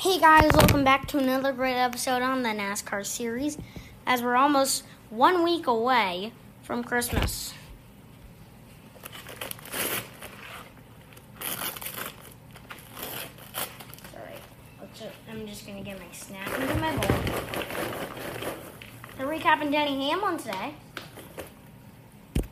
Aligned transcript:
Hey 0.00 0.18
guys, 0.18 0.50
welcome 0.54 0.82
back 0.82 1.08
to 1.08 1.18
another 1.18 1.52
great 1.52 1.76
episode 1.76 2.22
on 2.22 2.42
the 2.42 2.48
NASCAR 2.48 3.04
series 3.04 3.58
as 4.06 4.22
we're 4.22 4.34
almost 4.34 4.82
one 5.10 5.44
week 5.44 5.66
away 5.66 6.32
from 6.62 6.82
Christmas. 6.82 7.52
I'm 15.30 15.46
just 15.46 15.66
gonna 15.66 15.82
get 15.82 15.98
my 15.98 16.10
snack 16.12 16.48
into 16.58 16.74
my 16.76 16.96
bowl. 16.96 17.16
We're 19.18 19.38
recapping 19.38 19.70
Denny 19.70 20.08
Hamlin 20.08 20.38
today. 20.38 20.72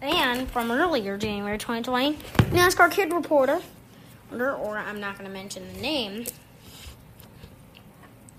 And 0.03 0.51
from 0.51 0.71
earlier, 0.71 1.17
January 1.17 1.57
2020, 1.57 2.13
NASCAR 2.55 2.91
Kid 2.91 3.11
Reporter, 3.11 3.63
or 4.31 4.77
I'm 4.77 5.01
not 5.01 5.17
to 5.29 5.31
mention 5.31 5.67
the 5.73 5.81
name, 5.81 6.27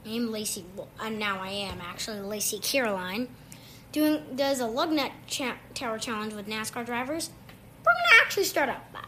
I 0.05 0.09
am 0.09 0.31
Lacey, 0.31 0.65
and 1.01 1.15
uh, 1.15 1.19
now 1.19 1.41
I 1.41 1.49
am 1.49 1.79
actually 1.81 2.19
Lacey 2.21 2.59
Caroline, 2.59 3.27
doing 3.91 4.23
does 4.35 4.59
a 4.59 4.67
lug 4.67 4.91
nut 4.91 5.11
cha- 5.27 5.57
tower 5.73 5.97
challenge 5.99 6.33
with 6.33 6.47
NASCAR 6.47 6.85
drivers. 6.85 7.29
We're 7.79 7.93
gonna 7.93 8.23
actually 8.23 8.45
start 8.45 8.69
up 8.69 8.91
that. 8.93 9.05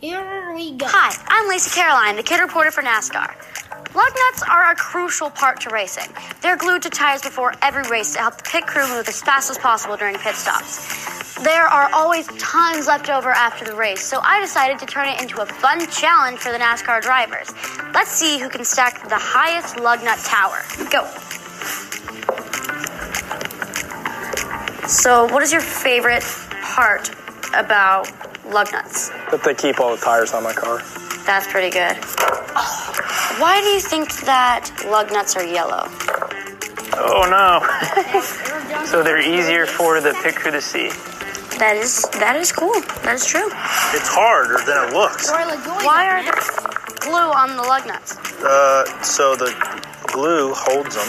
Here 0.00 0.52
we 0.54 0.72
go. 0.72 0.86
Hi, 0.88 1.14
I'm 1.28 1.48
Lacey 1.48 1.70
Caroline, 1.70 2.16
the 2.16 2.22
kid 2.22 2.40
reporter 2.40 2.70
for 2.70 2.82
NASCAR. 2.82 3.34
Lug 3.94 4.12
nuts 4.12 4.42
are 4.48 4.70
a 4.70 4.74
crucial 4.76 5.30
part 5.30 5.60
to 5.62 5.70
racing. 5.70 6.12
They're 6.42 6.56
glued 6.56 6.82
to 6.82 6.90
tires 6.90 7.22
before 7.22 7.54
every 7.62 7.82
race 7.90 8.12
to 8.14 8.20
help 8.20 8.36
the 8.36 8.44
pit 8.44 8.66
crew 8.66 8.86
move 8.88 9.08
as 9.08 9.20
fast 9.22 9.50
as 9.50 9.58
possible 9.58 9.96
during 9.96 10.16
pit 10.16 10.36
stops. 10.36 11.19
There 11.42 11.66
are 11.66 11.88
always 11.94 12.26
tons 12.38 12.86
left 12.86 13.08
over 13.08 13.30
after 13.30 13.64
the 13.64 13.74
race, 13.74 14.02
so 14.02 14.20
I 14.22 14.40
decided 14.42 14.78
to 14.80 14.84
turn 14.84 15.08
it 15.08 15.22
into 15.22 15.40
a 15.40 15.46
fun 15.46 15.80
challenge 15.88 16.38
for 16.38 16.52
the 16.52 16.58
NASCAR 16.58 17.00
drivers. 17.00 17.54
Let's 17.94 18.10
see 18.10 18.38
who 18.38 18.50
can 18.50 18.62
stack 18.62 19.08
the 19.08 19.16
highest 19.16 19.80
lug 19.80 20.04
nut 20.04 20.18
tower. 20.18 20.60
Go. 20.90 21.06
So, 24.86 25.32
what 25.32 25.42
is 25.42 25.50
your 25.50 25.62
favorite 25.62 26.24
part 26.62 27.08
about 27.54 28.12
lug 28.44 28.70
nuts? 28.70 29.08
That 29.30 29.42
they 29.42 29.54
keep 29.54 29.80
all 29.80 29.96
the 29.96 30.02
tires 30.02 30.34
on 30.34 30.42
my 30.42 30.52
car. 30.52 30.82
That's 31.24 31.46
pretty 31.46 31.70
good. 31.70 31.96
Why 33.40 33.62
do 33.62 33.68
you 33.68 33.80
think 33.80 34.12
that 34.26 34.70
lug 34.90 35.10
nuts 35.10 35.36
are 35.36 35.44
yellow? 35.44 35.88
Oh 36.92 37.24
no. 37.30 38.84
so 38.84 39.02
they're 39.02 39.20
easier 39.20 39.64
for 39.64 40.02
the 40.02 40.12
pit 40.22 40.34
crew 40.34 40.50
to 40.50 40.60
see. 40.60 40.90
That 41.60 41.76
is 41.76 42.08
that 42.16 42.36
is 42.36 42.52
cool. 42.52 42.72
That 43.04 43.14
is 43.14 43.26
true. 43.26 43.44
It's 43.92 44.08
harder 44.08 44.64
than 44.64 44.88
it 44.88 44.94
looks. 44.94 45.28
Why 45.28 46.08
are 46.08 46.22
there 46.24 46.32
glue 47.04 47.30
on 47.36 47.54
the 47.54 47.62
lug 47.62 47.86
nuts? 47.86 48.16
Uh, 48.40 49.02
so 49.02 49.36
the 49.36 49.52
glue 50.06 50.54
holds 50.56 50.96
them 50.96 51.04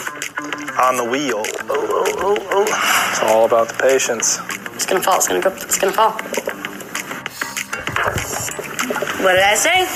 on 0.78 0.98
the 0.98 1.06
wheel. 1.06 1.42
Oh, 1.72 1.72
oh, 1.72 2.36
oh, 2.36 2.48
oh. 2.52 3.10
It's 3.12 3.24
all 3.24 3.46
about 3.46 3.70
the 3.70 3.76
patience. 3.76 4.40
It's 4.76 4.86
gonna 4.86 5.02
fall. 5.02 5.16
It's 5.16 5.30
gonna 5.30 5.40
go. 5.40 5.52
It's 5.56 5.80
gonna 5.80 5.94
fall. 5.94 6.12
What 9.24 9.34
did 9.34 9.44
I 9.48 9.56
say? 9.56 9.88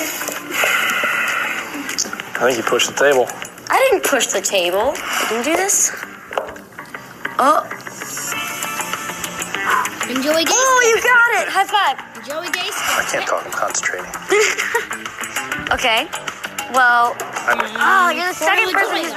I 2.37 2.47
think 2.47 2.57
you 2.57 2.63
pushed 2.63 2.87
the 2.87 2.95
table. 2.95 3.27
I 3.69 3.85
didn't 3.89 4.05
push 4.05 4.27
the 4.27 4.39
table. 4.39 4.93
I 4.95 5.27
didn't 5.29 5.43
do 5.43 5.55
this. 5.57 5.91
Oh, 7.39 7.59
And 7.63 7.64
Joey 10.25 10.43
Gase. 10.43 10.53
oh, 10.57 10.81
you 10.89 10.97
got 11.03 11.29
it! 11.41 11.47
High 11.53 11.69
five. 11.69 12.25
Joey 12.25 12.47
Gase. 12.47 12.73
I 12.97 13.05
can't 13.11 13.27
talk. 13.27 13.45
I'm 13.45 13.51
concentrating. 13.51 14.09
Okay. 15.71 16.07
Well, 16.73 17.15
oh, 17.19 18.09
you're 18.15 18.27
the 18.27 18.33
second 18.35 18.71
person 18.71 18.97
who's 18.97 19.13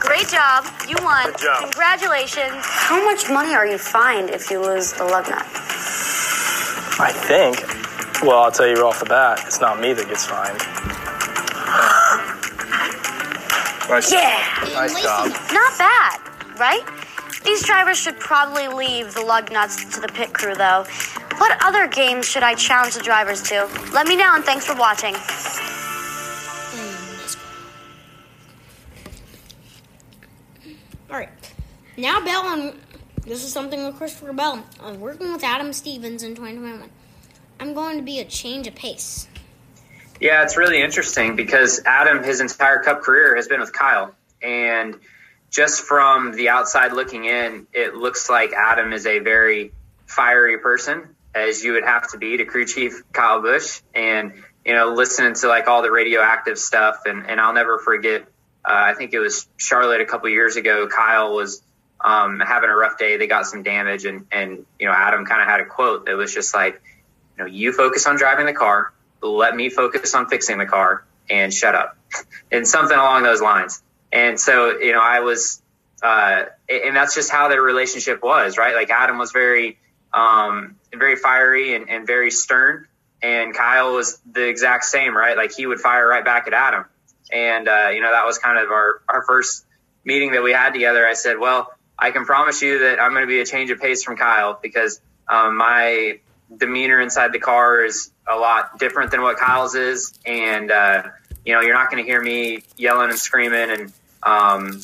Great 0.00 0.28
job. 0.28 0.64
You 0.88 0.96
won. 1.02 1.26
Good 1.32 1.38
job. 1.40 1.62
Congratulations. 1.64 2.54
How 2.62 3.04
much 3.04 3.28
money 3.28 3.52
are 3.52 3.66
you 3.66 3.76
fined 3.78 4.30
if 4.30 4.48
you 4.50 4.60
lose 4.60 4.92
the 4.92 5.04
lug 5.04 5.28
nut? 5.28 5.44
I 7.00 7.10
think. 7.26 7.66
Well, 8.22 8.38
I'll 8.44 8.52
tell 8.52 8.68
you 8.68 8.76
off 8.86 9.00
the 9.00 9.06
bat, 9.06 9.42
it's 9.46 9.60
not 9.60 9.80
me 9.80 9.92
that 9.92 10.08
gets 10.08 10.24
fined. 10.26 10.60
Nice, 13.90 14.10
Yeah. 14.12 14.38
nice 14.72 15.02
job. 15.02 15.28
Not 15.52 15.78
bad, 15.78 16.18
right? 16.58 16.82
These 17.54 17.66
drivers 17.66 17.98
should 17.98 18.18
probably 18.18 18.66
leave 18.66 19.14
the 19.14 19.20
lug 19.20 19.52
nuts 19.52 19.94
to 19.94 20.00
the 20.00 20.08
pit 20.08 20.32
crew, 20.32 20.56
though. 20.56 20.84
What 21.38 21.56
other 21.64 21.86
games 21.86 22.26
should 22.26 22.42
I 22.42 22.56
challenge 22.56 22.94
the 22.94 23.00
drivers 23.00 23.42
to? 23.42 23.70
Let 23.92 24.08
me 24.08 24.16
know, 24.16 24.34
and 24.34 24.42
thanks 24.42 24.66
for 24.66 24.74
watching. 24.74 25.14
All 31.08 31.16
right. 31.16 31.28
Now, 31.96 32.24
Bell, 32.24 32.42
and 32.44 32.76
this 33.22 33.44
is 33.44 33.52
something 33.52 33.86
with 33.86 33.98
Christopher 33.98 34.32
Bell. 34.32 34.66
I'm 34.80 34.98
working 34.98 35.32
with 35.32 35.44
Adam 35.44 35.72
Stevens 35.72 36.24
in 36.24 36.30
2021. 36.30 36.90
I'm 37.60 37.72
going 37.72 37.98
to 37.98 38.02
be 38.02 38.18
a 38.18 38.24
change 38.24 38.66
of 38.66 38.74
pace. 38.74 39.28
Yeah, 40.20 40.42
it's 40.42 40.56
really 40.56 40.82
interesting 40.82 41.36
because 41.36 41.80
Adam, 41.86 42.24
his 42.24 42.40
entire 42.40 42.80
Cup 42.80 43.02
career 43.02 43.36
has 43.36 43.46
been 43.46 43.60
with 43.60 43.72
Kyle, 43.72 44.12
and 44.42 44.98
just 45.54 45.82
from 45.82 46.32
the 46.32 46.48
outside 46.48 46.92
looking 46.92 47.24
in, 47.24 47.68
it 47.72 47.94
looks 47.94 48.28
like 48.28 48.52
Adam 48.52 48.92
is 48.92 49.06
a 49.06 49.20
very 49.20 49.72
fiery 50.06 50.58
person, 50.58 51.14
as 51.32 51.62
you 51.62 51.74
would 51.74 51.84
have 51.84 52.10
to 52.10 52.18
be 52.18 52.36
to 52.38 52.44
crew 52.44 52.66
chief 52.66 53.04
Kyle 53.12 53.40
Busch, 53.40 53.80
and 53.94 54.32
you 54.64 54.74
know, 54.74 54.94
listening 54.94 55.34
to 55.34 55.46
like 55.46 55.68
all 55.68 55.82
the 55.82 55.92
radioactive 55.92 56.58
stuff, 56.58 57.02
and 57.06 57.30
and 57.30 57.40
I'll 57.40 57.52
never 57.52 57.78
forget. 57.78 58.22
Uh, 58.66 58.72
I 58.72 58.94
think 58.94 59.12
it 59.12 59.20
was 59.20 59.46
Charlotte 59.56 60.00
a 60.00 60.06
couple 60.06 60.28
years 60.28 60.56
ago. 60.56 60.88
Kyle 60.88 61.34
was 61.34 61.62
um, 62.02 62.40
having 62.40 62.70
a 62.70 62.74
rough 62.74 62.98
day. 62.98 63.16
They 63.16 63.28
got 63.28 63.46
some 63.46 63.62
damage, 63.62 64.06
and 64.06 64.26
and 64.32 64.66
you 64.80 64.86
know, 64.86 64.92
Adam 64.92 65.24
kind 65.24 65.40
of 65.40 65.46
had 65.46 65.60
a 65.60 65.66
quote 65.66 66.06
that 66.06 66.16
was 66.16 66.34
just 66.34 66.52
like, 66.52 66.82
you 67.38 67.44
know, 67.44 67.48
you 67.48 67.72
focus 67.72 68.06
on 68.08 68.16
driving 68.16 68.46
the 68.46 68.54
car 68.54 68.92
let 69.24 69.56
me 69.56 69.70
focus 69.70 70.14
on 70.14 70.28
fixing 70.28 70.58
the 70.58 70.66
car 70.66 71.04
and 71.30 71.52
shut 71.52 71.74
up 71.74 71.96
and 72.52 72.66
something 72.68 72.96
along 72.96 73.22
those 73.22 73.40
lines 73.40 73.82
and 74.14 74.40
so 74.40 74.78
you 74.78 74.92
know 74.92 75.00
i 75.00 75.20
was 75.20 75.60
uh, 76.02 76.44
and 76.68 76.94
that's 76.94 77.14
just 77.14 77.30
how 77.30 77.48
their 77.48 77.62
relationship 77.62 78.22
was 78.22 78.58
right? 78.58 78.74
Like 78.74 78.90
adam 78.90 79.16
was 79.16 79.32
very 79.32 79.78
um, 80.12 80.76
very 80.92 81.16
fiery 81.16 81.74
and, 81.74 81.88
and 81.88 82.06
very 82.06 82.30
stern 82.30 82.86
and 83.22 83.54
kyle 83.54 83.94
was 83.94 84.20
the 84.30 84.46
exact 84.46 84.84
same 84.84 85.16
right? 85.16 85.36
Like 85.36 85.54
he 85.54 85.66
would 85.66 85.80
fire 85.80 86.06
right 86.06 86.24
back 86.24 86.46
at 86.46 86.52
adam. 86.52 86.84
And 87.32 87.68
uh, 87.68 87.88
you 87.94 88.02
know 88.02 88.12
that 88.12 88.26
was 88.26 88.38
kind 88.38 88.58
of 88.58 88.70
our, 88.70 89.00
our 89.08 89.24
first 89.26 89.64
meeting 90.04 90.32
that 90.32 90.42
we 90.42 90.52
had 90.52 90.74
together. 90.74 91.06
I 91.06 91.14
said 91.14 91.38
well 91.38 91.72
i 91.98 92.10
can 92.10 92.24
promise 92.24 92.60
you 92.60 92.80
that 92.80 93.00
i'm 93.00 93.12
going 93.12 93.22
to 93.22 93.28
be 93.28 93.40
a 93.40 93.46
change 93.46 93.70
of 93.70 93.78
pace 93.80 94.02
from 94.02 94.16
kyle 94.16 94.58
because 94.60 95.00
um, 95.28 95.56
my 95.56 96.18
demeanor 96.54 97.00
inside 97.00 97.32
the 97.32 97.38
car 97.38 97.84
is 97.84 98.10
a 98.28 98.36
lot 98.36 98.78
different 98.78 99.10
than 99.10 99.22
what 99.22 99.36
Kyle's 99.36 99.74
is, 99.74 100.12
and 100.24 100.70
uh, 100.70 101.04
you 101.44 101.54
know 101.54 101.60
you're 101.60 101.74
not 101.74 101.90
going 101.90 102.04
to 102.04 102.08
hear 102.08 102.20
me 102.20 102.62
yelling 102.76 103.10
and 103.10 103.18
screaming 103.18 103.70
and 103.70 103.92
um, 104.24 104.82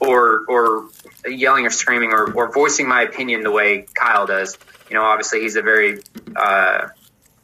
or 0.00 0.44
or 0.48 0.88
yelling 1.26 1.66
or 1.66 1.70
screaming 1.70 2.12
or, 2.12 2.32
or 2.32 2.52
voicing 2.52 2.88
my 2.88 3.02
opinion 3.02 3.42
the 3.42 3.50
way 3.50 3.86
Kyle 3.94 4.26
does. 4.26 4.58
You 4.88 4.96
know, 4.96 5.02
obviously 5.02 5.40
he's 5.40 5.56
a 5.56 5.62
very 5.62 6.02
uh, 6.34 6.88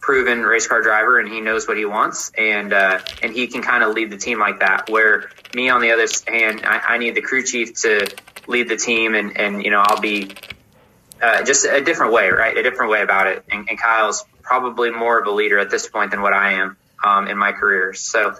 proven 0.01 0.43
race 0.43 0.67
car 0.67 0.83
driver 0.83 1.19
and 1.19 1.29
he 1.29 1.41
knows 1.41 1.67
what 1.67 1.77
he 1.77 1.85
wants 1.85 2.33
and 2.37 2.73
uh, 2.73 3.01
and 3.23 3.33
he 3.33 3.47
can 3.47 3.63
kind 3.63 3.83
of 3.85 3.95
lead 3.95 4.11
the 4.11 4.17
team 4.17 4.39
like 4.39 4.61
that. 4.61 4.91
Where 4.91 5.31
me 5.55 5.71
on 5.71 5.81
the 5.81 5.93
other 5.93 6.07
hand, 6.27 6.63
I, 6.65 6.95
I 6.95 6.99
need 6.99 7.15
the 7.15 7.23
crew 7.23 7.45
chief 7.45 7.75
to 7.83 8.07
lead 8.47 8.69
the 8.69 8.77
team 8.77 9.15
and 9.15 9.37
and 9.39 9.65
you 9.65 9.71
know 9.71 9.83
I'll 9.85 10.01
be 10.01 10.31
uh, 11.23 11.45
just 11.45 11.65
a 11.65 11.81
different 11.81 12.13
way, 12.13 12.29
right? 12.31 12.57
A 12.57 12.63
different 12.63 12.91
way 12.91 13.01
about 13.01 13.29
it. 13.29 13.45
And, 13.51 13.69
and, 13.69 13.79
Kyle's 13.79 14.25
probably 14.43 14.91
more 14.91 15.21
of 15.21 15.27
a 15.29 15.31
leader 15.31 15.61
at 15.61 15.71
this 15.71 15.89
point 15.89 16.11
than 16.11 16.21
what 16.21 16.33
I 16.33 16.55
am 16.55 16.77
um, 17.05 17.29
in 17.29 17.39
my 17.39 17.53
career. 17.53 17.95
So 17.95 18.31
uh, 18.31 18.35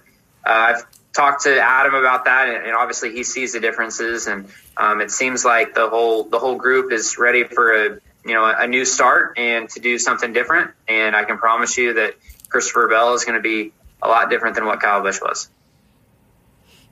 I've 0.45 0.85
talked 1.13 1.45
to 1.45 1.61
Adam 1.61 1.95
about 1.95 2.25
that, 2.25 2.49
and, 2.49 2.67
and 2.67 2.75
obviously 2.75 3.13
he 3.13 3.23
sees 3.23 3.53
the 3.53 3.61
differences. 3.61 4.27
And 4.27 4.49
um, 4.77 5.01
it 5.01 5.11
seems 5.11 5.45
like 5.45 5.75
the 5.75 5.89
whole 5.89 6.25
the 6.25 6.39
whole 6.39 6.57
group 6.57 6.93
is 6.93 7.19
ready 7.19 7.45
for 7.45 7.73
a 7.73 8.01
you 8.25 8.35
know 8.35 8.45
a 8.45 8.67
new 8.67 8.85
start 8.85 9.39
and 9.39 9.69
to 9.71 9.81
do 9.81 9.99
something 9.99 10.33
different. 10.33 10.71
And 10.89 11.15
I 11.15 11.25
can 11.25 11.39
promise 11.39 11.77
you 11.77 11.95
that 11.95 12.15
Christopher 12.49 12.89
Bell 12.89 13.15
is 13.15 13.25
going 13.25 13.37
to 13.37 13.43
be 13.43 13.73
a 14.03 14.09
lot 14.09 14.31
different 14.31 14.57
than 14.57 14.67
what 14.67 14.81
Kyle 14.81 15.03
Busch 15.03 15.21
was. 15.21 15.49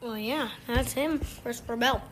Well, 0.00 0.16
yeah, 0.16 0.48
that's 0.66 0.92
him, 0.92 1.20
Christopher 1.42 1.76
Bell. 1.76 2.02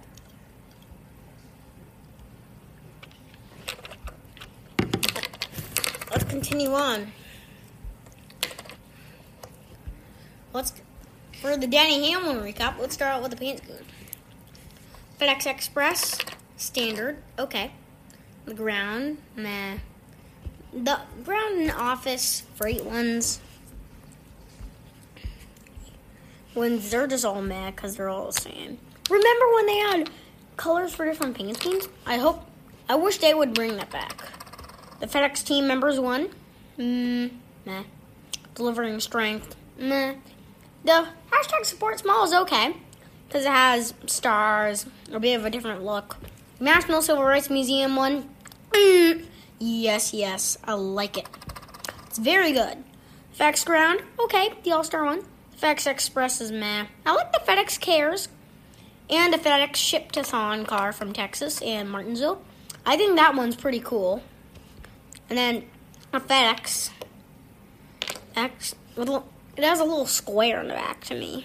let's 6.10 6.24
continue 6.24 6.72
on. 6.72 7.12
Let's 10.52 10.72
for 11.40 11.56
the 11.56 11.66
Denny 11.66 12.10
Hamlin 12.10 12.38
recap. 12.38 12.78
Let's 12.78 12.94
start 12.94 13.14
out 13.14 13.22
with 13.22 13.30
the 13.30 13.36
paint 13.36 13.58
scheme. 13.58 13.76
FedEx 15.20 15.46
Express 15.46 16.18
standard, 16.56 17.18
okay. 17.38 17.72
The 18.44 18.54
ground, 18.54 19.18
meh. 19.36 19.78
The 20.72 21.00
ground 21.24 21.60
and 21.60 21.70
office 21.72 22.42
freight 22.54 22.84
ones. 22.84 23.40
when 26.58 26.80
they're 26.80 27.06
just 27.06 27.24
all 27.24 27.40
mad 27.40 27.76
because 27.76 27.96
they're 27.96 28.08
all 28.08 28.26
the 28.26 28.40
same. 28.40 28.78
Remember 29.08 29.54
when 29.54 29.66
they 29.66 29.76
had 29.76 30.10
colors 30.56 30.92
for 30.92 31.04
different 31.04 31.36
paint 31.36 31.56
schemes? 31.56 31.88
I 32.04 32.16
hope, 32.18 32.44
I 32.88 32.96
wish 32.96 33.18
they 33.18 33.32
would 33.32 33.54
bring 33.54 33.76
that 33.76 33.90
back. 33.90 34.20
The 35.00 35.06
FedEx 35.06 35.44
team 35.44 35.68
members 35.68 36.00
won. 36.00 36.30
Mm, 36.76 37.30
meh. 37.64 37.84
Delivering 38.54 38.98
strength. 39.00 39.54
Meh. 39.78 40.14
The 40.84 41.08
hashtag 41.30 41.64
support 41.64 41.98
small 41.98 42.24
is 42.24 42.32
okay 42.32 42.76
because 43.26 43.44
it 43.44 43.50
has 43.50 43.94
stars, 44.06 44.86
a 45.12 45.20
bit 45.20 45.34
of 45.34 45.44
a 45.44 45.50
different 45.50 45.84
look. 45.84 46.16
National 46.60 47.02
Civil 47.02 47.24
Rights 47.24 47.50
Museum 47.50 47.96
one. 47.96 48.28
Mm, 48.72 49.24
yes, 49.58 50.14
yes, 50.14 50.58
I 50.64 50.74
like 50.74 51.18
it. 51.18 51.26
It's 52.06 52.18
very 52.18 52.52
good. 52.52 52.84
FedEx 53.38 53.64
Ground, 53.64 54.02
okay, 54.20 54.54
the 54.64 54.72
All 54.72 54.84
Star 54.84 55.04
one. 55.04 55.22
FedEx 55.60 55.86
Express 55.86 56.40
is 56.40 56.52
meh. 56.52 56.86
I 57.04 57.14
like 57.14 57.32
the 57.32 57.40
FedEx 57.40 57.80
Cares 57.80 58.28
and 59.10 59.32
the 59.32 59.38
FedEx 59.38 59.76
Ship 59.76 60.10
to 60.12 60.22
Thon 60.22 60.64
car 60.64 60.92
from 60.92 61.12
Texas 61.12 61.60
and 61.62 61.90
Martinsville. 61.90 62.42
I 62.86 62.96
think 62.96 63.16
that 63.16 63.34
one's 63.34 63.56
pretty 63.56 63.80
cool. 63.80 64.22
And 65.28 65.36
then 65.36 65.64
a 66.12 66.20
FedEx 66.20 66.90
X 68.34 68.74
little 68.96 69.28
it 69.58 69.64
has 69.64 69.80
a 69.80 69.84
little 69.84 70.06
square 70.06 70.60
in 70.60 70.68
the 70.68 70.74
back 70.74 71.02
to 71.02 71.16
me. 71.16 71.44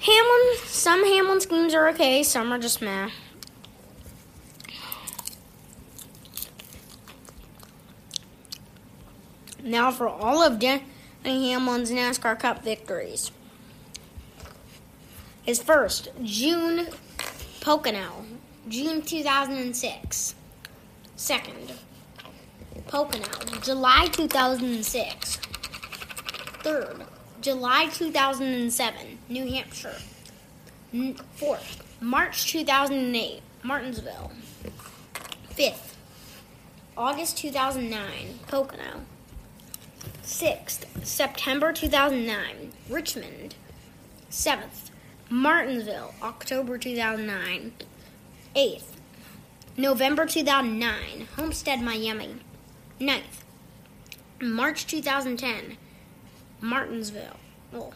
Hamlin, 0.00 0.56
some 0.64 1.06
Hamlin 1.06 1.40
schemes 1.40 1.74
are 1.74 1.88
okay, 1.90 2.24
some 2.24 2.52
are 2.52 2.58
just 2.58 2.82
meh. 2.82 3.08
Now 9.62 9.92
for 9.92 10.08
all 10.08 10.42
of 10.42 10.58
Denny 10.58 10.82
Hamlin's 11.52 11.92
NASCAR 11.92 12.36
Cup 12.36 12.64
victories. 12.64 13.30
His 15.44 15.62
first, 15.62 16.08
June 16.24 16.88
Pocono, 17.60 18.24
June 18.68 19.02
2006. 19.02 20.34
Second, 21.14 21.72
Pocono, 22.88 23.60
July 23.62 24.08
2006. 24.10 25.38
Third, 26.62 27.06
July 27.40 27.88
2007, 27.88 29.18
New 29.28 29.50
Hampshire. 29.50 29.96
Fourth, 31.34 31.82
March 32.00 32.46
2008, 32.46 33.40
Martinsville. 33.64 34.30
Fifth, 35.50 35.96
August 36.96 37.36
2009, 37.38 38.38
Pocono. 38.46 39.00
Sixth, 40.22 40.86
September 41.04 41.72
2009, 41.72 42.72
Richmond. 42.88 43.56
Seventh, 44.30 44.92
Martinsville, 45.28 46.14
October 46.22 46.78
2009. 46.78 47.72
Eighth, 48.54 49.00
November 49.76 50.26
2009, 50.26 51.26
Homestead, 51.34 51.82
Miami. 51.82 52.36
Ninth, 53.00 53.44
March 54.40 54.86
2010, 54.86 55.76
Martinsville. 56.62 57.36
Oh. 57.74 57.92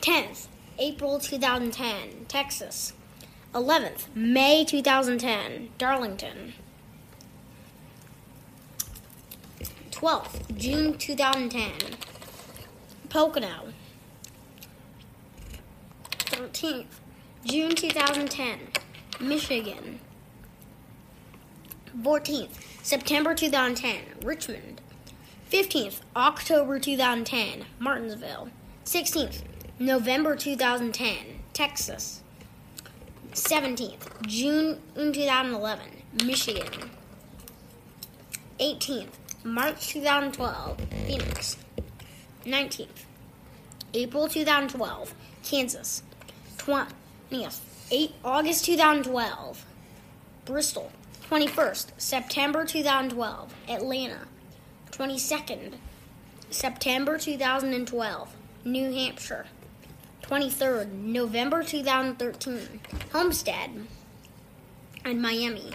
10th, 0.00 0.48
April 0.78 1.20
2010, 1.20 2.26
Texas. 2.26 2.92
11th, 3.54 4.06
May 4.14 4.64
2010, 4.64 5.68
Darlington. 5.78 6.54
12th, 9.92 10.56
June 10.58 10.98
2010, 10.98 11.96
Pocono. 13.08 13.72
13th, 16.18 16.86
June 17.44 17.74
2010, 17.76 18.58
Michigan. 19.20 20.00
14th, 22.00 22.58
September 22.82 23.32
2010, 23.32 24.00
Richmond. 24.24 24.81
15th, 25.52 26.00
October 26.16 26.78
2010, 26.78 27.66
Martinsville. 27.78 28.48
16th, 28.86 29.42
November 29.78 30.34
2010, 30.34 31.14
Texas. 31.52 32.22
17th, 33.34 34.26
June 34.26 34.80
2011, 34.94 35.84
Michigan. 36.24 36.88
18th, 38.58 39.08
March 39.44 39.88
2012, 39.88 40.80
Phoenix. 41.06 41.58
19th, 42.46 43.04
April 43.92 44.28
2012, 44.28 45.14
Kansas. 45.44 46.02
20th, 46.56 47.60
8 47.90 48.14
August 48.24 48.64
2012, 48.64 49.66
Bristol. 50.46 50.90
21st, 51.28 51.88
September 51.98 52.64
2012, 52.64 53.54
Atlanta. 53.68 54.20
22nd, 54.92 55.72
September 56.50 57.16
2012, 57.16 58.28
New 58.66 58.92
Hampshire. 58.92 59.46
23rd, 60.20 60.92
November 60.92 61.62
2013, 61.62 62.80
Homestead 63.10 63.70
and 65.02 65.22
Miami. 65.22 65.70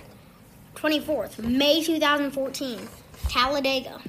24th, 0.75 1.39
May 1.39 1.81
2014, 1.83 2.87
Talladega. 3.27 3.99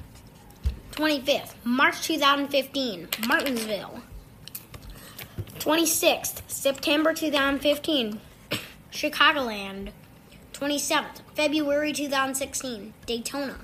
25th, 0.91 1.53
March 1.63 2.03
2015, 2.03 3.07
Martinsville. 3.27 4.01
26th, 5.57 6.41
September 6.47 7.13
2015, 7.13 8.19
Chicagoland. 8.91 9.89
27th, 10.53 11.21
February 11.33 11.93
2016, 11.93 12.93
Daytona. 13.07 13.55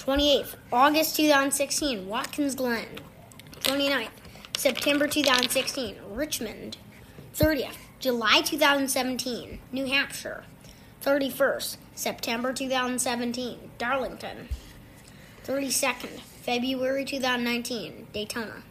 28th, 0.00 0.54
August 0.72 1.14
2016, 1.16 2.08
Watkins 2.08 2.54
Glen. 2.54 2.86
29th, 3.60 4.08
September 4.56 5.06
2016, 5.06 5.96
Richmond. 6.08 6.78
30th, 7.36 7.76
July 7.98 8.40
2017, 8.40 9.58
New 9.70 9.84
Hampshire. 9.84 10.44
31st, 11.02 11.76
September 11.94 12.50
2017, 12.54 13.72
Darlington. 13.76 14.48
32nd, 15.44 16.20
February 16.20 17.04
2019, 17.04 18.06
Daytona. 18.14 18.62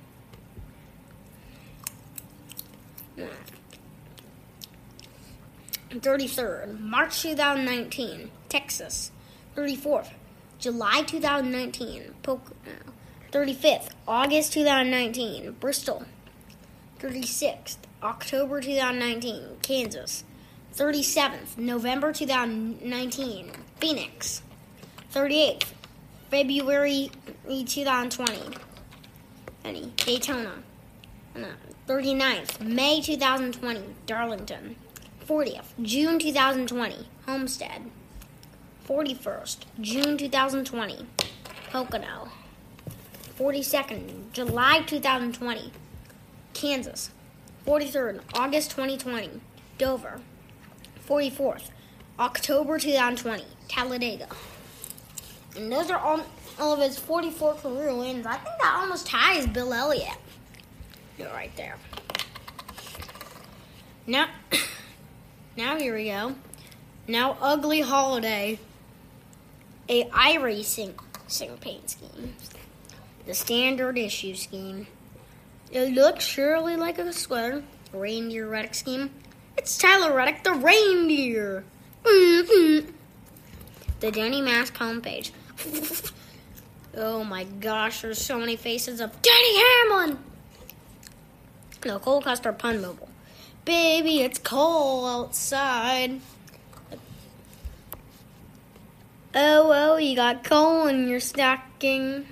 33rd, 5.92 6.80
March 6.80 7.22
2019, 7.22 8.32
Texas. 8.50 9.12
34th, 9.56 10.10
July 10.60 11.04
2019, 11.04 12.16
Pocono. 12.22 12.54
35th, 13.32 13.92
August 14.06 14.52
2019, 14.52 15.54
Bristol. 15.54 16.04
36th, 17.00 17.78
October 18.04 18.60
2019, 18.60 19.58
Kansas. 19.62 20.26
37th, 20.76 21.58
November 21.58 22.12
2019, 22.12 23.52
Phoenix. 23.78 24.42
38th, 25.14 25.64
February 26.30 27.10
2020, 27.48 28.58
any 29.64 29.94
Daytona. 29.96 30.56
And, 31.36 31.46
uh, 31.46 31.50
39th, 31.88 32.60
May 32.60 33.00
2020, 33.00 33.96
Darlington. 34.06 34.76
40th, 35.26 35.68
June 35.82 36.20
2020, 36.20 37.08
Homestead. 37.26 37.90
41st, 38.90 39.58
June 39.82 40.18
2020, 40.18 41.06
Pocono. 41.70 42.30
42nd, 43.38 44.32
July 44.34 44.82
2020, 44.82 45.72
Kansas. 46.56 47.12
43rd, 47.68 48.22
August 48.34 48.72
2020, 48.72 49.42
Dover. 49.78 50.22
44th, 51.08 51.70
October 52.18 52.80
2020, 52.80 53.44
Talladega. 53.68 54.28
And 55.56 55.72
those 55.72 55.92
are 55.92 56.00
all, 56.00 56.26
all 56.60 56.74
of 56.74 56.80
his 56.80 56.98
44 56.98 57.54
career 57.56 57.96
wins. 57.96 58.26
I 58.26 58.38
think 58.38 58.56
that 58.60 58.80
almost 58.82 59.06
ties 59.06 59.46
Bill 59.46 59.72
Elliott. 59.72 60.18
You're 61.20 61.30
right 61.30 61.56
there. 61.56 61.78
Now, 64.08 64.30
now 65.56 65.78
here 65.78 65.94
we 65.96 66.06
go. 66.06 66.34
Now, 67.08 67.38
Ugly 67.40 67.82
Holiday, 67.82 68.60
a 69.90 70.06
iRacing 70.06 70.94
paint 71.60 71.90
scheme. 71.90 72.36
The 73.26 73.34
standard 73.34 73.98
issue 73.98 74.36
scheme. 74.36 74.88
It 75.72 75.94
looks 75.94 76.24
surely 76.24 76.76
like 76.76 77.00
a 77.00 77.12
square 77.12 77.64
reindeer 77.92 78.48
Reddick 78.48 78.76
scheme. 78.76 79.10
It's 79.58 79.78
Tyler 79.78 80.16
Reddick, 80.16 80.44
the 80.44 80.54
reindeer. 80.54 81.64
Mm-hmm. 82.04 82.92
The 84.00 84.12
Denny 84.12 84.42
Mask 84.42 84.76
homepage. 84.76 85.32
oh 86.96 87.24
my 87.24 87.44
gosh, 87.44 88.02
there's 88.02 88.22
so 88.22 88.40
many 88.40 88.56
faces 88.56 89.02
of 89.02 89.22
Denny 89.22 89.58
Hamlin. 89.58 90.20
The 91.82 92.00
Cole 92.00 92.22
Custer 92.22 92.54
Pun 92.54 92.82
Mobile. 92.82 93.10
Baby, 93.66 94.22
it's 94.22 94.40
cold 94.40 95.06
outside. 95.08 96.22
Oh, 99.42 99.72
oh, 99.74 99.96
you 99.96 100.18
got 100.18 100.44
coal 100.44 100.88
in 100.88 101.08
your 101.08 101.22
stocking. 101.22 102.26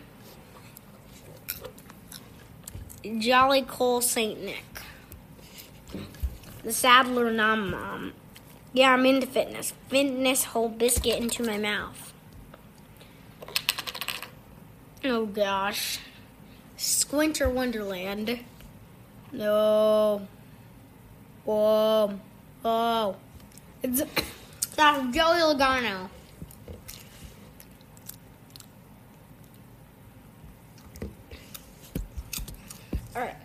Jolly 3.19 3.61
Cole 3.61 4.01
St. 4.01 4.43
Nick. 4.43 4.81
The 6.63 6.73
Saddler 6.73 7.31
Nom 7.31 7.71
Mom. 7.71 8.11
Yeah, 8.73 8.91
I'm 8.91 9.05
into 9.05 9.25
fitness. 9.25 9.71
Fitness 9.87 10.43
whole 10.43 10.67
biscuit 10.67 11.17
into 11.17 11.43
my 11.43 11.57
mouth. 11.57 12.11
Oh 15.05 15.27
gosh. 15.27 15.99
Squinter 16.75 17.49
Wonderland. 17.49 18.39
No. 19.31 20.27
Whoa. 21.45 22.19
Oh. 22.65 23.15
It's 23.81 23.99
that's 23.99 24.75
ah, 24.77 25.09
Joey 25.09 25.37
Logano. 25.37 26.09
Alright. 33.17 33.35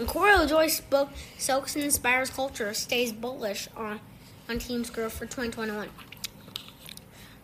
And 0.00 0.08
Corey 0.08 0.32
LaJoie 0.32 0.68
spoke, 0.68 1.10
soaks 1.38 1.76
and 1.76 1.84
inspires 1.84 2.28
culture, 2.28 2.74
stays 2.74 3.12
bullish 3.12 3.68
on, 3.76 4.00
on 4.48 4.58
team's 4.58 4.90
growth 4.90 5.12
for 5.12 5.26
2021. 5.26 5.88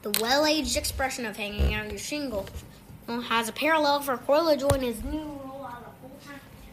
The 0.03 0.11
well-aged 0.21 0.77
expression 0.77 1.25
of 1.25 1.37
hanging 1.37 1.73
out 1.73 1.89
your 1.89 2.01
shingle 2.01 2.47
has 3.07 3.49
a 3.49 3.53
parallel 3.53 4.01
for 4.01 4.17
Corey 4.17 4.57
LaJoie 4.57 4.75
in 4.77 4.83
his 4.83 5.05
new 5.05 5.21
role 5.21 5.69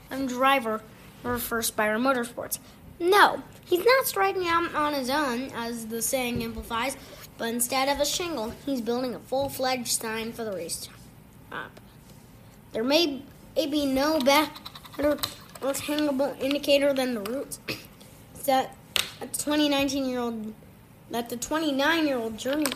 as 0.09 0.21
a 0.21 0.25
driver 0.25 0.81
for 1.21 1.37
first 1.37 1.67
Spire 1.67 1.99
Motorsports. 1.99 2.57
No, 2.99 3.43
he's 3.65 3.85
not 3.85 4.07
striking 4.07 4.47
out 4.47 4.73
on 4.73 4.95
his 4.95 5.11
own, 5.11 5.51
as 5.53 5.85
the 5.85 6.01
saying 6.01 6.41
implies, 6.41 6.97
but 7.37 7.49
instead 7.49 7.89
of 7.89 7.99
a 7.99 8.05
shingle, 8.05 8.53
he's 8.65 8.81
building 8.81 9.13
a 9.13 9.19
full-fledged 9.19 9.87
sign 9.87 10.33
for 10.33 10.43
the 10.43 10.53
race. 10.53 10.89
There 12.73 12.83
may, 12.83 13.21
may 13.57 13.65
be 13.65 13.85
no 13.87 14.19
better 14.19 15.17
hangable 15.61 16.39
indicator 16.39 16.93
than 16.93 17.15
the 17.15 17.21
roots 17.21 17.59
that 18.45 18.75
the 19.19 19.25
2019 19.25 20.05
year 20.05 20.19
old 20.19 20.53
that 21.09 21.29
the 21.29 21.37
29 21.37 22.05
year 22.05 22.17
old 22.17 22.37
journey 22.37 22.71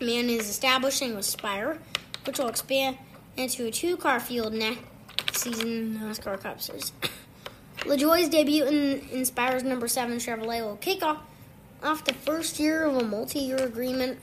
man 0.00 0.30
is 0.30 0.48
establishing 0.48 1.14
with 1.14 1.24
Spire, 1.24 1.78
which 2.24 2.38
will 2.38 2.48
expand 2.48 2.96
into 3.36 3.66
a 3.66 3.70
two 3.70 3.96
car 3.96 4.18
field 4.18 4.54
next 4.54 4.80
season 5.32 6.00
NASCAR 6.00 6.40
Cup 6.40 6.60
Series. 6.60 6.92
LaJoie's 7.80 8.28
debut 8.28 8.64
in, 8.64 9.00
in 9.10 9.24
Spire's 9.24 9.62
number 9.62 9.86
seven 9.86 10.16
Chevrolet 10.16 10.62
will 10.62 10.76
kick 10.76 11.02
off 11.02 11.18
off 11.82 12.04
the 12.04 12.14
first 12.14 12.58
year 12.58 12.84
of 12.84 12.96
a 12.96 13.04
multi 13.04 13.40
year 13.40 13.56
agreement 13.56 14.18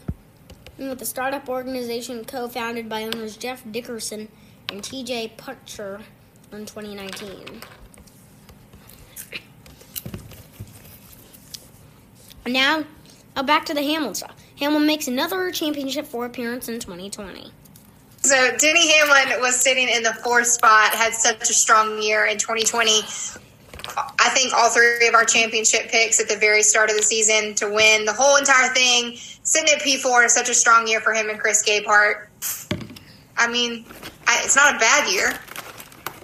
with 0.77 0.97
the 0.97 1.05
startup 1.05 1.47
organization 1.47 2.25
co 2.25 2.47
founded 2.47 2.89
by 2.89 3.03
owners 3.03 3.37
Jeff 3.37 3.63
Dickerson 3.69 4.29
and 4.71 4.81
TJ 4.81 5.37
Puchyr 5.37 6.01
in 6.51 6.65
2019. 6.65 7.61
Now, 12.47 12.83
now 13.35 13.43
back 13.43 13.65
to 13.65 13.73
the 13.73 13.83
Hamlin 13.83 14.15
stuff. 14.15 14.35
Hamlin 14.59 14.85
makes 14.85 15.07
another 15.07 15.51
championship 15.51 16.05
four 16.05 16.25
appearance 16.25 16.67
in 16.67 16.79
2020. 16.79 17.51
So 18.21 18.57
Denny 18.57 18.91
Hamlin 18.91 19.39
was 19.39 19.55
sitting 19.55 19.87
in 19.87 20.03
the 20.03 20.13
fourth 20.13 20.47
spot, 20.47 20.93
had 20.93 21.13
such 21.13 21.49
a 21.49 21.53
strong 21.53 22.01
year 22.01 22.25
in 22.25 22.37
2020. 22.37 23.01
I 24.19 24.29
think 24.29 24.53
all 24.53 24.69
three 24.69 25.07
of 25.07 25.15
our 25.15 25.25
championship 25.25 25.89
picks 25.89 26.19
at 26.19 26.27
the 26.27 26.35
very 26.35 26.61
start 26.61 26.89
of 26.89 26.97
the 26.97 27.01
season 27.01 27.55
to 27.55 27.65
win 27.73 28.05
the 28.05 28.13
whole 28.13 28.35
entire 28.35 28.73
thing. 28.73 29.15
Sitting 29.43 29.73
at 29.73 29.81
P4 29.81 30.25
is 30.25 30.33
such 30.33 30.49
a 30.49 30.53
strong 30.53 30.87
year 30.87 30.99
for 30.99 31.13
him 31.13 31.29
and 31.29 31.39
Chris 31.39 31.63
Gabehart. 31.67 32.27
I 33.37 33.49
mean, 33.49 33.85
I, 34.29 34.41
it's 34.43 34.55
not 34.55 34.75
a 34.75 34.79
bad 34.79 35.11
year. 35.11 35.33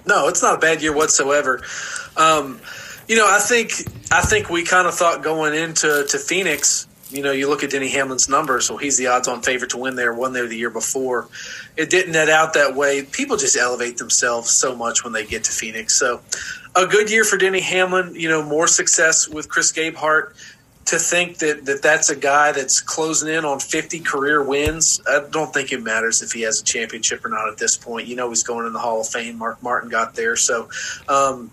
No, 0.06 0.28
it's 0.28 0.40
not 0.40 0.54
a 0.54 0.58
bad 0.58 0.80
year 0.80 0.94
whatsoever. 0.94 1.60
Um, 2.16 2.60
you 3.08 3.16
know, 3.16 3.26
I 3.28 3.40
think 3.40 3.72
I 4.12 4.22
think 4.22 4.48
we 4.48 4.62
kind 4.62 4.86
of 4.86 4.94
thought 4.94 5.24
going 5.24 5.54
into 5.54 6.06
to 6.08 6.18
Phoenix. 6.18 6.86
You 7.10 7.22
know, 7.22 7.32
you 7.32 7.48
look 7.48 7.64
at 7.64 7.70
Denny 7.70 7.88
Hamlin's 7.88 8.28
numbers, 8.28 8.64
so 8.64 8.76
he's 8.76 8.96
the 8.96 9.08
odds-on 9.08 9.42
favorite 9.42 9.70
to 9.70 9.78
win 9.78 9.96
there. 9.96 10.12
Won 10.12 10.32
there 10.32 10.48
the 10.48 10.56
year 10.56 10.70
before. 10.70 11.28
It 11.76 11.90
didn't 11.90 12.12
net 12.12 12.28
out 12.28 12.54
that 12.54 12.74
way. 12.74 13.02
People 13.02 13.36
just 13.36 13.56
elevate 13.56 13.96
themselves 13.96 14.50
so 14.50 14.74
much 14.74 15.04
when 15.04 15.12
they 15.12 15.24
get 15.24 15.44
to 15.44 15.52
Phoenix. 15.52 15.96
So, 15.96 16.20
a 16.74 16.86
good 16.86 17.10
year 17.10 17.24
for 17.24 17.36
Denny 17.36 17.60
Hamlin. 17.60 18.14
You 18.14 18.28
know, 18.28 18.44
more 18.44 18.66
success 18.66 19.28
with 19.28 19.48
Chris 19.48 19.72
Gabehart 19.72 20.34
to 20.86 20.98
think 21.00 21.38
that, 21.38 21.64
that 21.64 21.82
that's 21.82 22.10
a 22.10 22.16
guy 22.16 22.52
that's 22.52 22.80
closing 22.80 23.28
in 23.28 23.44
on 23.44 23.58
50 23.58 24.00
career 24.00 24.42
wins, 24.42 25.00
I 25.08 25.26
don't 25.30 25.52
think 25.52 25.72
it 25.72 25.82
matters 25.82 26.22
if 26.22 26.32
he 26.32 26.42
has 26.42 26.60
a 26.60 26.64
championship 26.64 27.24
or 27.24 27.28
not 27.28 27.48
at 27.48 27.58
this 27.58 27.76
point. 27.76 28.06
You 28.06 28.14
know, 28.14 28.28
he's 28.28 28.44
going 28.44 28.66
in 28.66 28.72
the 28.72 28.78
Hall 28.78 29.00
of 29.00 29.08
Fame. 29.08 29.36
Mark 29.36 29.62
Martin 29.62 29.90
got 29.90 30.14
there. 30.14 30.36
So, 30.36 30.68
um, 31.08 31.50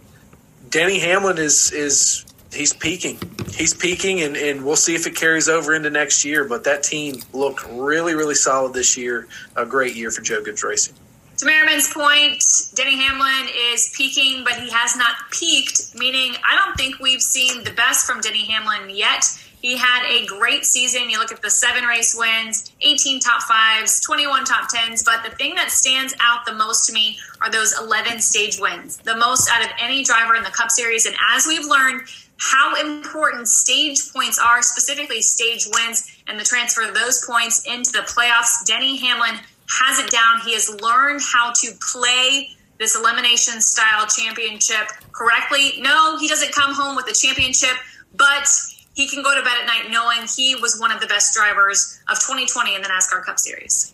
Denny 0.69 0.99
Hamlin 0.99 1.39
is, 1.39 1.71
is, 1.71 2.25
he's 2.51 2.73
peaking. 2.73 3.17
He's 3.51 3.73
peaking, 3.73 4.21
and, 4.21 4.37
and 4.37 4.63
we'll 4.65 4.75
see 4.75 4.93
if 4.95 5.07
it 5.07 5.15
carries 5.15 5.49
over 5.49 5.73
into 5.73 5.89
next 5.89 6.23
year. 6.23 6.45
But 6.45 6.63
that 6.65 6.83
team 6.83 7.15
looked 7.33 7.65
really, 7.71 8.13
really 8.13 8.35
solid 8.35 8.73
this 8.73 8.97
year. 8.97 9.27
A 9.55 9.65
great 9.65 9.95
year 9.95 10.11
for 10.11 10.21
Joe 10.21 10.43
Gibbs 10.43 10.63
Racing. 10.63 10.95
To 11.37 11.45
Merriman's 11.45 11.91
point, 11.91 12.43
Denny 12.75 12.95
Hamlin 12.95 13.49
is 13.71 13.91
peaking, 13.97 14.43
but 14.43 14.53
he 14.53 14.69
has 14.69 14.95
not 14.95 15.15
peaked, 15.31 15.95
meaning 15.95 16.35
I 16.47 16.55
don't 16.55 16.77
think 16.77 16.99
we've 16.99 17.21
seen 17.21 17.63
the 17.63 17.71
best 17.71 18.05
from 18.05 18.21
Denny 18.21 18.45
Hamlin 18.45 18.95
yet. 18.95 19.25
He 19.59 19.77
had 19.77 20.05
a 20.07 20.25
great 20.27 20.63
season. 20.63 21.09
You 21.09 21.17
look 21.17 21.31
at 21.31 21.41
the 21.41 21.49
seven 21.49 21.85
race 21.85 22.13
wins, 22.15 22.71
18 22.81 23.19
top 23.19 23.41
fives, 23.43 23.99
21 24.01 24.45
top 24.45 24.69
tens. 24.69 25.03
But 25.03 25.23
the 25.23 25.31
thing 25.31 25.55
that 25.55 25.71
stands 25.71 26.13
out 26.19 26.45
the 26.45 26.53
most 26.53 26.85
to 26.87 26.93
me 26.93 27.17
are 27.41 27.49
those 27.49 27.73
11 27.79 28.19
stage 28.19 28.59
wins, 28.59 28.97
the 28.97 29.15
most 29.15 29.49
out 29.49 29.63
of 29.63 29.71
any 29.81 30.03
driver 30.03 30.35
in 30.35 30.43
the 30.43 30.51
Cup 30.51 30.69
Series. 30.69 31.05
And 31.05 31.15
as 31.33 31.47
we've 31.47 31.65
learned, 31.65 32.01
how 32.37 32.75
important 32.75 33.47
stage 33.47 34.11
points 34.11 34.37
are, 34.37 34.61
specifically 34.61 35.21
stage 35.21 35.65
wins, 35.73 36.11
and 36.27 36.37
the 36.37 36.43
transfer 36.43 36.81
of 36.81 36.93
those 36.93 37.25
points 37.25 37.65
into 37.65 37.91
the 37.91 37.99
playoffs. 37.99 38.65
Denny 38.65 38.97
Hamlin 38.97 39.39
has 39.69 39.99
it 39.99 40.11
down. 40.11 40.39
He 40.45 40.53
has 40.53 40.69
learned 40.81 41.21
how 41.21 41.51
to 41.51 41.71
play 41.91 42.49
this 42.79 42.95
elimination 42.95 43.61
style 43.61 44.07
championship 44.07 44.89
correctly. 45.11 45.79
No, 45.79 46.17
he 46.17 46.27
doesn't 46.27 46.53
come 46.53 46.73
home 46.73 46.95
with 46.95 47.05
the 47.05 47.13
championship, 47.13 47.77
but 48.15 48.49
he 48.93 49.07
can 49.07 49.23
go 49.23 49.35
to 49.35 49.41
bed 49.43 49.53
at 49.61 49.65
night 49.65 49.89
knowing 49.89 50.27
he 50.35 50.55
was 50.55 50.79
one 50.79 50.91
of 50.91 50.99
the 50.99 51.07
best 51.07 51.33
drivers 51.33 51.99
of 52.09 52.19
2020 52.19 52.75
in 52.75 52.81
the 52.81 52.87
NASCAR 52.87 53.23
Cup 53.23 53.39
Series. 53.39 53.93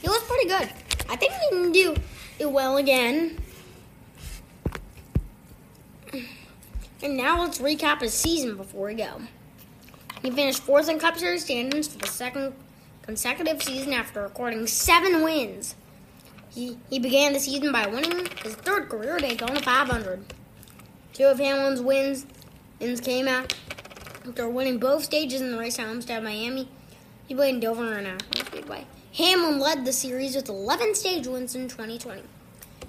He 0.00 0.08
was 0.08 0.22
pretty 0.24 0.48
good. 0.48 0.68
I 1.08 1.16
think 1.16 1.32
he 1.32 1.48
can 1.50 1.72
do 1.72 1.94
it 2.38 2.50
well 2.50 2.76
again. 2.76 3.38
And 7.02 7.16
now 7.16 7.40
let's 7.42 7.58
recap 7.58 8.00
his 8.00 8.14
season 8.14 8.56
before 8.56 8.86
we 8.86 8.94
go. 8.94 9.20
He 10.22 10.30
finished 10.30 10.60
fourth 10.60 10.88
in 10.88 11.00
Cup 11.00 11.18
Series 11.18 11.44
standings 11.44 11.88
for 11.88 11.98
the 11.98 12.06
second 12.06 12.54
consecutive 13.02 13.62
season 13.62 13.92
after 13.92 14.22
recording 14.22 14.66
seven 14.66 15.22
wins. 15.22 15.74
He, 16.50 16.78
he 16.90 16.98
began 16.98 17.32
the 17.32 17.40
season 17.40 17.72
by 17.72 17.86
winning 17.86 18.26
his 18.42 18.54
third 18.54 18.88
career 18.88 19.18
Daytona 19.18 19.60
500. 19.60 20.34
Two 21.12 21.24
of 21.24 21.38
Hamlin's 21.38 21.80
wins, 21.80 22.26
wins 22.78 23.00
came 23.00 23.28
out 23.28 23.54
after 24.26 24.48
winning 24.48 24.78
both 24.78 25.04
stages 25.04 25.40
in 25.40 25.52
the 25.52 25.58
race 25.58 25.78
at 25.78 25.86
Homestead, 25.86 26.22
Miami. 26.22 26.68
He 27.26 27.34
played 27.34 27.54
in 27.54 27.60
Dover 27.60 27.86
International 27.86 28.16
uh, 28.16 28.40
oh, 28.40 28.44
Speedway. 28.44 28.86
Hamlin 29.16 29.58
led 29.58 29.84
the 29.84 29.92
series 29.92 30.36
with 30.36 30.48
11 30.48 30.94
stage 30.94 31.26
wins 31.26 31.54
in 31.54 31.68
2020. 31.68 32.22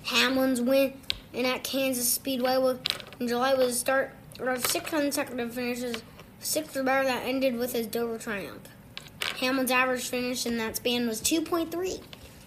Hamlin's 0.03 0.61
win 0.61 0.93
in 1.33 1.45
at 1.45 1.63
Kansas 1.63 2.07
Speedway 2.07 2.57
was, 2.57 2.79
in 3.19 3.27
July 3.27 3.53
was 3.53 3.67
the 3.67 3.73
start 3.73 4.11
of 4.39 4.65
six 4.67 4.89
consecutive 4.89 5.53
finishes, 5.53 6.03
six 6.39 6.75
or 6.75 6.83
better 6.83 7.05
that 7.05 7.25
ended 7.25 7.57
with 7.57 7.73
his 7.73 7.87
Dover 7.87 8.17
triumph. 8.17 8.67
Hamlin's 9.43 9.71
average 9.71 10.07
finish 10.07 10.45
in 10.45 10.57
that 10.57 10.77
span 10.77 11.05
was 11.05 11.21
2.3. 11.21 12.01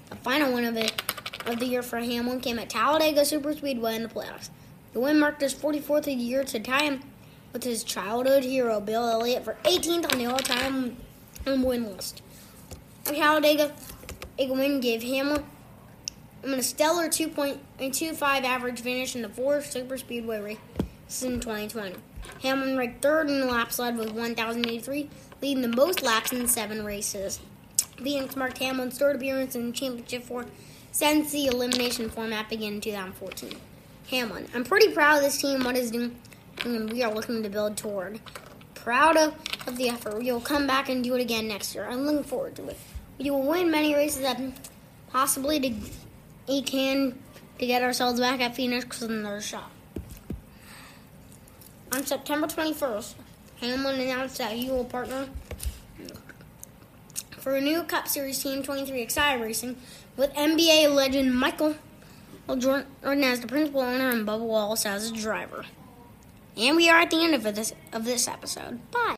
The 0.08 0.16
final 0.16 0.54
win 0.54 0.64
of 0.64 0.78
it 0.78 1.02
of 1.44 1.58
the 1.58 1.66
year 1.66 1.82
for 1.82 1.98
Hamlin 1.98 2.40
came 2.40 2.58
at 2.58 2.70
Talladega 2.70 3.20
Superspeedway 3.20 3.96
in 3.96 4.02
the 4.02 4.08
playoffs. 4.08 4.48
The 4.94 5.00
win 5.00 5.20
marked 5.20 5.42
his 5.42 5.54
44th 5.54 5.98
of 5.98 6.04
the 6.06 6.14
year 6.14 6.42
to 6.44 6.58
tie 6.58 6.84
him 6.84 7.02
with 7.52 7.64
his 7.64 7.84
childhood 7.84 8.44
hero 8.44 8.80
Bill 8.80 9.06
Elliott 9.06 9.44
for 9.44 9.58
18th 9.64 10.10
on 10.10 10.18
the 10.18 10.24
all-time 10.24 10.96
win 11.44 11.84
list. 11.84 12.22
Talladega 13.04 13.72
win 14.38 14.80
gave 14.80 15.02
Hamlin 15.02 15.44
a 16.44 16.62
stellar 16.62 17.08
2.25 17.08 18.22
average 18.42 18.80
finish 18.80 19.14
in 19.14 19.20
the 19.20 19.28
four 19.28 19.58
Superspeedway 19.58 20.42
races 20.42 21.22
in 21.22 21.40
2020. 21.40 21.96
Hamlin 22.42 22.78
ranked 22.78 23.02
third 23.02 23.28
in 23.28 23.40
the 23.40 23.46
laps 23.46 23.78
led 23.78 23.98
with 23.98 24.12
1,083 24.12 25.10
leading 25.42 25.62
the 25.62 25.76
most 25.76 26.02
laps 26.02 26.32
in 26.32 26.46
seven 26.48 26.84
races. 26.84 27.40
Phoenix 27.96 28.36
marked 28.36 28.58
Hamlin's 28.58 28.98
third 28.98 29.16
appearance 29.16 29.54
in 29.54 29.72
championship 29.72 30.24
4 30.24 30.46
since 30.92 31.32
the 31.32 31.46
elimination 31.46 32.08
format 32.10 32.48
began 32.48 32.74
in 32.74 32.80
2014. 32.80 33.58
Hamlin. 34.10 34.46
I'm 34.54 34.64
pretty 34.64 34.92
proud 34.92 35.16
of 35.16 35.22
this 35.24 35.40
team, 35.40 35.64
what 35.64 35.76
is 35.76 35.90
doing, 35.90 36.16
and 36.64 36.92
we 36.92 37.02
are 37.02 37.12
looking 37.12 37.42
to 37.42 37.48
build 37.48 37.76
toward. 37.76 38.20
Proud 38.74 39.16
of, 39.16 39.34
of 39.66 39.76
the 39.76 39.88
effort. 39.88 40.18
We 40.18 40.30
will 40.30 40.40
come 40.40 40.66
back 40.66 40.88
and 40.88 41.02
do 41.02 41.14
it 41.14 41.20
again 41.20 41.48
next 41.48 41.74
year. 41.74 41.86
I'm 41.88 42.06
looking 42.06 42.24
forward 42.24 42.54
to 42.56 42.68
it. 42.68 42.78
We 43.18 43.30
will 43.30 43.42
win 43.42 43.70
many 43.70 43.94
races 43.94 44.22
that 44.22 44.40
possibly 45.10 45.58
to, 45.60 45.74
we 46.48 46.62
can 46.62 47.18
to 47.58 47.66
get 47.66 47.82
ourselves 47.82 48.20
back 48.20 48.40
at 48.40 48.54
Phoenix 48.54 49.02
another 49.02 49.40
shot. 49.40 49.70
On 51.92 52.04
September 52.04 52.46
21st, 52.46 53.14
Hamlin 53.60 54.00
announced 54.00 54.38
that 54.38 54.52
he 54.52 54.70
will 54.70 54.84
partner 54.84 55.28
for 57.38 57.56
a 57.56 57.60
new 57.60 57.82
Cup 57.84 58.08
Series 58.08 58.42
Team 58.42 58.62
23 58.62 59.00
Excited 59.00 59.40
Racing 59.42 59.76
with 60.16 60.32
NBA 60.34 60.92
legend 60.94 61.34
Michael 61.34 61.76
Jordan 62.58 62.86
as 63.04 63.40
the 63.40 63.46
principal 63.46 63.80
owner 63.80 64.10
and 64.10 64.26
Bubba 64.26 64.40
Wallace 64.40 64.84
as 64.84 65.10
a 65.10 65.14
driver. 65.14 65.64
And 66.56 66.76
we 66.76 66.88
are 66.88 66.98
at 66.98 67.10
the 67.10 67.22
end 67.22 67.34
of 67.34 67.42
this 67.42 67.72
of 67.92 68.04
this 68.04 68.26
episode. 68.28 68.80
Bye. 68.90 69.14